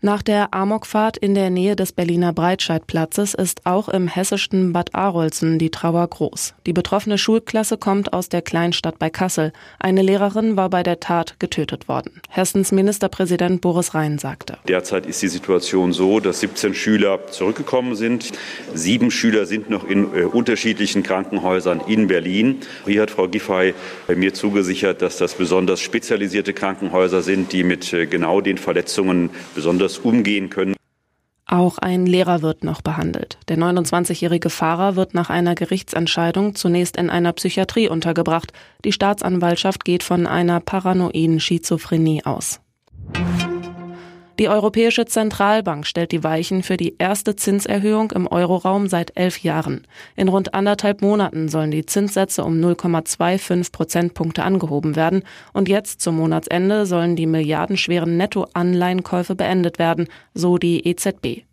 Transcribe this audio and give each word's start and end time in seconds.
Nach 0.00 0.22
der 0.22 0.54
Amokfahrt 0.54 1.16
in 1.16 1.34
der 1.34 1.50
Nähe 1.50 1.74
des 1.74 1.90
Berliner 1.90 2.32
Breitscheidplatzes 2.32 3.34
ist 3.34 3.66
auch 3.66 3.88
im 3.88 4.06
hessischen 4.06 4.72
Bad 4.72 4.94
Arolsen 4.94 5.58
die 5.58 5.70
Trauer 5.70 6.06
groß. 6.06 6.54
Die 6.66 6.72
betroffene 6.72 7.18
Schulklasse 7.18 7.78
kommt 7.78 8.12
aus 8.12 8.28
der 8.28 8.40
Kleinstadt 8.40 9.00
bei 9.00 9.10
Kassel. 9.10 9.52
Eine 9.80 10.02
Lehrerin 10.02 10.56
war 10.56 10.70
bei 10.70 10.84
der 10.84 11.00
Tat 11.00 11.40
getötet 11.40 11.88
worden. 11.88 12.20
Hessens 12.28 12.70
Ministerpräsident 12.70 13.60
Boris 13.60 13.92
Rhein 13.92 14.18
sagte. 14.20 14.58
Derzeit 14.68 15.04
ist 15.04 15.20
die 15.20 15.28
Situation 15.28 15.92
so, 15.92 16.20
dass 16.20 16.38
17 16.40 16.74
Schüler 16.74 17.26
zurückgekommen 17.26 17.96
sind. 17.96 18.30
Sieben 18.74 19.10
Schüler 19.10 19.46
sind 19.46 19.68
noch 19.68 19.82
in 19.82 20.14
äh, 20.14 20.22
unterschiedlichen 20.22 21.02
Krankenhäusern 21.02 21.80
in 21.88 22.06
Berlin. 22.06 22.60
Hier 22.86 23.02
hat 23.02 23.10
Frau 23.10 23.26
Giffey 23.26 23.74
mir 24.14 24.32
zugesichert, 24.32 25.02
dass 25.02 25.16
das 25.16 25.34
besonders 25.34 25.80
spezialisierte 25.80 26.52
Krankenhäuser 26.52 27.22
sind, 27.22 27.52
die 27.52 27.64
mit 27.64 27.92
äh, 27.92 28.06
genau 28.06 28.40
den 28.40 28.58
Verletzungen 28.58 29.30
besonders 29.56 29.87
anders 29.88 29.98
umgehen 29.98 30.50
können. 30.50 30.74
Auch 31.46 31.78
ein 31.78 32.04
Lehrer 32.04 32.42
wird 32.42 32.62
noch 32.62 32.82
behandelt. 32.82 33.38
Der 33.48 33.56
29-jährige 33.56 34.50
Fahrer 34.50 34.96
wird 34.96 35.14
nach 35.14 35.30
einer 35.30 35.54
Gerichtsentscheidung 35.54 36.54
zunächst 36.54 36.98
in 36.98 37.08
einer 37.08 37.32
Psychiatrie 37.32 37.88
untergebracht. 37.88 38.52
Die 38.84 38.92
Staatsanwaltschaft 38.92 39.86
geht 39.86 40.02
von 40.02 40.26
einer 40.26 40.60
paranoiden 40.60 41.40
Schizophrenie 41.40 42.26
aus. 42.26 42.60
Die 44.38 44.48
Europäische 44.48 45.04
Zentralbank 45.04 45.84
stellt 45.84 46.12
die 46.12 46.22
Weichen 46.22 46.62
für 46.62 46.76
die 46.76 46.94
erste 46.98 47.34
Zinserhöhung 47.34 48.12
im 48.12 48.28
Euroraum 48.28 48.86
seit 48.86 49.16
elf 49.16 49.38
Jahren. 49.38 49.84
In 50.14 50.28
rund 50.28 50.54
anderthalb 50.54 51.02
Monaten 51.02 51.48
sollen 51.48 51.72
die 51.72 51.84
Zinssätze 51.84 52.44
um 52.44 52.54
0,25 52.60 53.72
Prozentpunkte 53.72 54.44
angehoben 54.44 54.94
werden 54.94 55.24
und 55.52 55.68
jetzt 55.68 56.00
zum 56.00 56.18
Monatsende 56.18 56.86
sollen 56.86 57.16
die 57.16 57.26
milliardenschweren 57.26 58.16
Nettoanleihenkäufe 58.16 59.34
beendet 59.34 59.80
werden, 59.80 60.06
so 60.34 60.56
die 60.56 60.86
EZB. 60.86 61.47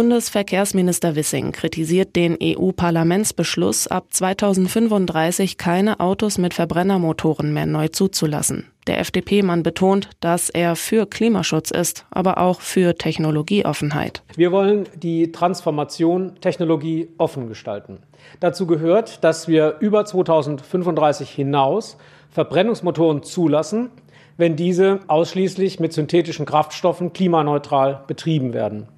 Bundesverkehrsminister 0.00 1.14
Wissing 1.14 1.52
kritisiert 1.52 2.16
den 2.16 2.38
EU-Parlamentsbeschluss, 2.42 3.86
ab 3.86 4.06
2035 4.08 5.58
keine 5.58 6.00
Autos 6.00 6.38
mit 6.38 6.54
Verbrennermotoren 6.54 7.52
mehr 7.52 7.66
neu 7.66 7.88
zuzulassen. 7.88 8.64
Der 8.86 8.98
FDP-Mann 9.00 9.62
betont, 9.62 10.08
dass 10.20 10.48
er 10.48 10.74
für 10.74 11.04
Klimaschutz 11.04 11.70
ist, 11.70 12.06
aber 12.10 12.38
auch 12.38 12.62
für 12.62 12.94
Technologieoffenheit. 12.94 14.22
Wir 14.36 14.52
wollen 14.52 14.88
die 14.96 15.32
Transformation 15.32 16.32
Technologie 16.40 17.10
offen 17.18 17.48
gestalten. 17.48 17.98
Dazu 18.40 18.66
gehört, 18.66 19.22
dass 19.22 19.48
wir 19.48 19.76
über 19.80 20.06
2035 20.06 21.28
hinaus 21.28 21.98
Verbrennungsmotoren 22.30 23.22
zulassen, 23.22 23.90
wenn 24.38 24.56
diese 24.56 25.00
ausschließlich 25.08 25.78
mit 25.78 25.92
synthetischen 25.92 26.46
Kraftstoffen 26.46 27.12
klimaneutral 27.12 28.04
betrieben 28.06 28.54
werden. 28.54 28.88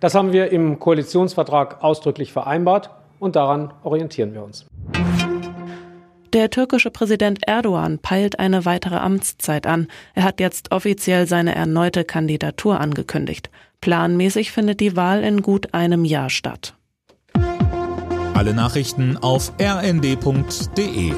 Das 0.00 0.14
haben 0.14 0.32
wir 0.32 0.50
im 0.50 0.78
Koalitionsvertrag 0.78 1.84
ausdrücklich 1.84 2.32
vereinbart 2.32 2.90
und 3.18 3.36
daran 3.36 3.72
orientieren 3.82 4.32
wir 4.32 4.42
uns. 4.42 4.66
Der 6.32 6.48
türkische 6.48 6.90
Präsident 6.90 7.40
Erdogan 7.46 7.98
peilt 7.98 8.38
eine 8.38 8.64
weitere 8.64 8.96
Amtszeit 8.96 9.66
an. 9.66 9.88
Er 10.14 10.22
hat 10.22 10.40
jetzt 10.40 10.72
offiziell 10.72 11.26
seine 11.26 11.54
erneute 11.54 12.04
Kandidatur 12.04 12.80
angekündigt. 12.80 13.50
Planmäßig 13.80 14.52
findet 14.52 14.80
die 14.80 14.96
Wahl 14.96 15.22
in 15.22 15.42
gut 15.42 15.74
einem 15.74 16.04
Jahr 16.04 16.30
statt. 16.30 16.74
Alle 18.34 18.54
Nachrichten 18.54 19.18
auf 19.18 19.52
rnd.de 19.60 21.12